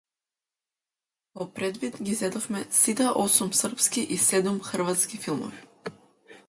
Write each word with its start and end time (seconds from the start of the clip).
Во 1.39 1.45
предвид 1.59 1.99
ги 2.07 2.15
зедовме 2.21 2.63
сите 2.79 3.07
осум 3.25 3.51
српски 3.61 4.05
и 4.15 4.19
седум 4.27 4.61
хрватски 4.71 5.23
филмови. 5.27 5.63